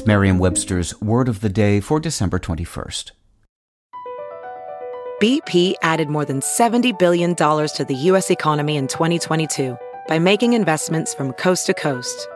Merriam 0.00 0.38
Webster's 0.38 0.98
Word 1.02 1.28
of 1.28 1.40
the 1.40 1.50
Day 1.50 1.78
for 1.78 2.00
December 2.00 2.38
21st. 2.38 3.10
BP 5.20 5.74
added 5.82 6.08
more 6.08 6.24
than 6.24 6.40
$70 6.40 6.98
billion 6.98 7.36
to 7.36 7.84
the 7.86 7.94
U.S. 7.94 8.30
economy 8.30 8.76
in 8.76 8.88
2022 8.88 9.76
by 10.08 10.18
making 10.18 10.54
investments 10.54 11.12
from 11.12 11.32
coast 11.34 11.66
to 11.66 11.74
coast. 11.74 12.26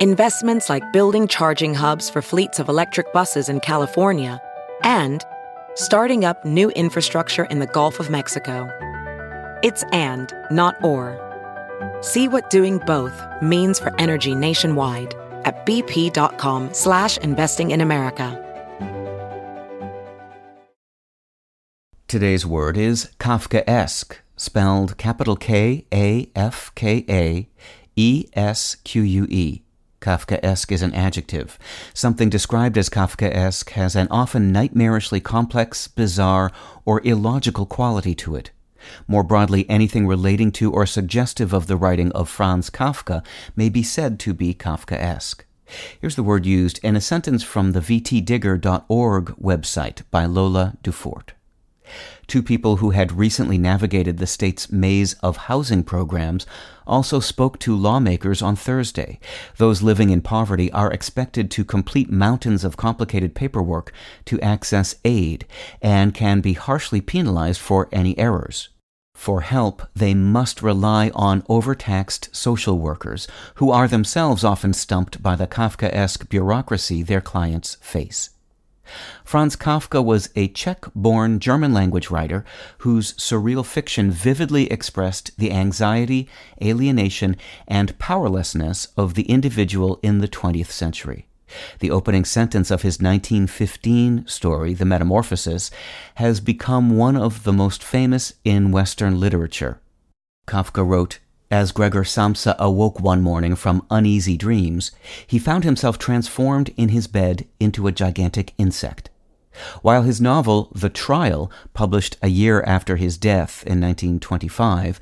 Investments 0.00 0.70
like 0.70 0.90
building 0.92 1.28
charging 1.28 1.74
hubs 1.74 2.08
for 2.08 2.22
fleets 2.22 2.58
of 2.58 2.68
electric 2.68 3.12
buses 3.12 3.48
in 3.48 3.60
California 3.60 4.40
and 4.82 5.22
starting 5.74 6.24
up 6.24 6.42
new 6.46 6.70
infrastructure 6.70 7.44
in 7.44 7.58
the 7.58 7.66
Gulf 7.66 8.00
of 8.00 8.10
Mexico. 8.10 8.68
It's 9.62 9.84
and, 9.92 10.32
not 10.50 10.82
or. 10.82 11.18
See 12.00 12.26
what 12.26 12.48
doing 12.48 12.78
both 12.78 13.14
means 13.42 13.78
for 13.78 13.92
energy 14.00 14.34
nationwide 14.34 15.14
at 15.44 15.66
bp.com 15.66 16.72
slash 16.72 17.18
investing 17.18 17.70
in 17.72 17.80
America. 17.80 18.46
Today's 22.08 22.44
word 22.44 22.76
is 22.76 23.08
Kafkaesque, 23.20 24.16
spelled 24.36 24.98
capital 24.98 25.36
K 25.36 25.86
A 25.94 26.28
F 26.34 26.72
K 26.74 27.04
A 27.08 27.48
E 27.94 28.26
S 28.32 28.74
Q 28.82 29.02
U 29.02 29.26
E. 29.30 29.62
Kafkaesque 30.00 30.72
is 30.72 30.82
an 30.82 30.92
adjective. 30.92 31.56
Something 31.94 32.28
described 32.28 32.76
as 32.76 32.88
Kafkaesque 32.88 33.70
has 33.70 33.94
an 33.94 34.08
often 34.10 34.52
nightmarishly 34.52 35.22
complex, 35.22 35.86
bizarre, 35.86 36.50
or 36.84 37.00
illogical 37.04 37.66
quality 37.66 38.14
to 38.16 38.34
it. 38.34 38.50
More 39.06 39.22
broadly, 39.22 39.68
anything 39.68 40.06
relating 40.06 40.52
to 40.52 40.72
or 40.72 40.86
suggestive 40.86 41.52
of 41.52 41.66
the 41.66 41.76
writing 41.76 42.12
of 42.12 42.28
Franz 42.28 42.70
Kafka 42.70 43.24
may 43.56 43.68
be 43.68 43.82
said 43.82 44.18
to 44.20 44.34
be 44.34 44.54
Kafkaesque. 44.54 45.44
Here's 46.00 46.16
the 46.16 46.22
word 46.22 46.46
used 46.46 46.80
in 46.82 46.96
a 46.96 47.00
sentence 47.00 47.42
from 47.42 47.72
the 47.72 47.80
vtdigger.org 47.80 49.26
website 49.40 50.02
by 50.10 50.26
Lola 50.26 50.74
Duffort. 50.82 51.30
Two 52.26 52.42
people 52.42 52.76
who 52.76 52.90
had 52.90 53.12
recently 53.12 53.58
navigated 53.58 54.18
the 54.18 54.26
state's 54.26 54.70
maze 54.70 55.14
of 55.14 55.36
housing 55.48 55.82
programs 55.82 56.46
also 56.86 57.20
spoke 57.20 57.58
to 57.60 57.76
lawmakers 57.76 58.42
on 58.42 58.56
Thursday. 58.56 59.18
Those 59.56 59.82
living 59.82 60.10
in 60.10 60.20
poverty 60.20 60.70
are 60.72 60.92
expected 60.92 61.50
to 61.52 61.64
complete 61.64 62.10
mountains 62.10 62.64
of 62.64 62.76
complicated 62.76 63.34
paperwork 63.34 63.92
to 64.26 64.40
access 64.40 64.94
aid 65.04 65.46
and 65.80 66.14
can 66.14 66.40
be 66.40 66.52
harshly 66.52 67.00
penalized 67.00 67.60
for 67.60 67.88
any 67.92 68.18
errors. 68.18 68.68
For 69.14 69.42
help, 69.42 69.82
they 69.94 70.14
must 70.14 70.62
rely 70.62 71.10
on 71.14 71.44
overtaxed 71.46 72.34
social 72.34 72.78
workers, 72.78 73.28
who 73.56 73.70
are 73.70 73.86
themselves 73.86 74.44
often 74.44 74.72
stumped 74.72 75.22
by 75.22 75.36
the 75.36 75.46
Kafkaesque 75.46 76.28
bureaucracy 76.30 77.02
their 77.02 77.20
clients 77.20 77.76
face. 77.82 78.30
Franz 79.24 79.56
Kafka 79.56 80.04
was 80.04 80.30
a 80.36 80.48
Czech 80.48 80.86
born 80.94 81.38
German 81.38 81.72
language 81.72 82.10
writer 82.10 82.44
whose 82.78 83.12
surreal 83.14 83.64
fiction 83.64 84.10
vividly 84.10 84.70
expressed 84.70 85.36
the 85.38 85.52
anxiety, 85.52 86.28
alienation, 86.62 87.36
and 87.68 87.98
powerlessness 87.98 88.88
of 88.96 89.14
the 89.14 89.24
individual 89.24 89.98
in 90.02 90.18
the 90.18 90.28
20th 90.28 90.70
century. 90.70 91.26
The 91.80 91.90
opening 91.90 92.24
sentence 92.24 92.70
of 92.70 92.82
his 92.82 93.00
1915 93.00 94.26
story, 94.26 94.74
The 94.74 94.84
Metamorphosis, 94.84 95.70
has 96.16 96.40
become 96.40 96.96
one 96.96 97.16
of 97.16 97.42
the 97.44 97.52
most 97.52 97.82
famous 97.82 98.34
in 98.44 98.70
Western 98.70 99.18
literature. 99.18 99.80
Kafka 100.46 100.86
wrote, 100.86 101.18
as 101.50 101.72
Gregor 101.72 102.04
Samsa 102.04 102.54
awoke 102.58 103.00
one 103.00 103.22
morning 103.22 103.56
from 103.56 103.84
uneasy 103.90 104.36
dreams, 104.36 104.92
he 105.26 105.38
found 105.38 105.64
himself 105.64 105.98
transformed 105.98 106.70
in 106.76 106.90
his 106.90 107.06
bed 107.06 107.46
into 107.58 107.86
a 107.86 107.92
gigantic 107.92 108.54
insect. 108.56 109.10
While 109.82 110.02
his 110.02 110.20
novel, 110.20 110.70
The 110.74 110.88
Trial, 110.88 111.50
published 111.74 112.16
a 112.22 112.28
year 112.28 112.62
after 112.62 112.96
his 112.96 113.18
death 113.18 113.62
in 113.64 113.80
1925, 113.80 115.00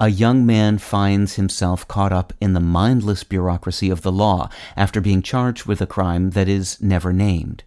a 0.00 0.08
young 0.08 0.46
man 0.46 0.78
finds 0.78 1.34
himself 1.34 1.86
caught 1.86 2.12
up 2.12 2.32
in 2.40 2.54
the 2.54 2.60
mindless 2.60 3.22
bureaucracy 3.22 3.90
of 3.90 4.00
the 4.00 4.10
law 4.10 4.48
after 4.74 5.02
being 5.02 5.20
charged 5.20 5.66
with 5.66 5.82
a 5.82 5.86
crime 5.86 6.30
that 6.30 6.48
is 6.48 6.80
never 6.80 7.12
named. 7.12 7.64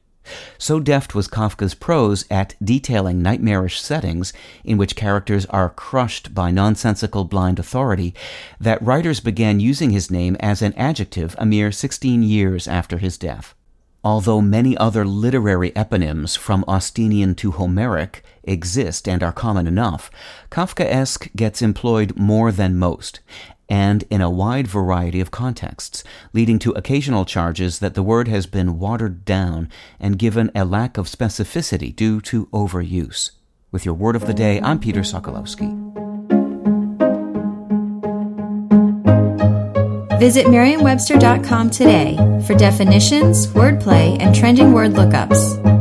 So 0.57 0.79
deft 0.79 1.13
was 1.13 1.27
Kafka's 1.27 1.73
prose 1.75 2.25
at 2.29 2.55
detailing 2.63 3.21
nightmarish 3.21 3.81
settings 3.81 4.33
in 4.63 4.77
which 4.77 4.95
characters 4.95 5.45
are 5.47 5.69
crushed 5.69 6.33
by 6.33 6.51
nonsensical 6.51 7.25
blind 7.25 7.59
authority 7.59 8.13
that 8.59 8.81
writers 8.81 9.19
began 9.19 9.59
using 9.59 9.91
his 9.91 10.09
name 10.09 10.35
as 10.39 10.61
an 10.61 10.73
adjective 10.73 11.35
a 11.37 11.45
mere 11.45 11.71
16 11.71 12.23
years 12.23 12.67
after 12.67 12.97
his 12.97 13.17
death. 13.17 13.53
Although 14.05 14.41
many 14.41 14.75
other 14.75 15.05
literary 15.05 15.71
eponyms, 15.71 16.37
from 16.37 16.65
Austenian 16.67 17.35
to 17.35 17.51
Homeric, 17.51 18.21
exist 18.43 19.07
and 19.07 19.23
are 19.23 19.31
common 19.31 19.65
enough, 19.65 20.11
Kafkaesque 20.51 21.33
gets 21.37 21.61
employed 21.61 22.17
more 22.17 22.51
than 22.51 22.77
most, 22.77 23.21
and 23.73 24.03
in 24.11 24.21
a 24.21 24.29
wide 24.29 24.67
variety 24.67 25.19
of 25.19 25.31
contexts, 25.31 26.03
leading 26.31 26.59
to 26.59 26.69
occasional 26.73 27.25
charges 27.25 27.79
that 27.79 27.95
the 27.95 28.03
word 28.03 28.27
has 28.27 28.45
been 28.45 28.77
watered 28.77 29.25
down 29.25 29.67
and 29.99 30.19
given 30.19 30.51
a 30.53 30.63
lack 30.63 30.95
of 30.95 31.07
specificity 31.07 31.93
due 31.95 32.21
to 32.21 32.45
overuse. 32.53 33.31
With 33.71 33.83
your 33.83 33.95
word 33.95 34.15
of 34.15 34.27
the 34.27 34.33
day, 34.35 34.61
I'm 34.61 34.79
Peter 34.79 34.99
Sokolowski. 35.01 35.71
Visit 40.19 40.51
Merriam-Webster.com 40.51 41.71
today 41.71 42.15
for 42.45 42.53
definitions, 42.53 43.47
wordplay, 43.47 44.21
and 44.21 44.35
trending 44.35 44.71
word 44.71 44.91
lookups. 44.91 45.72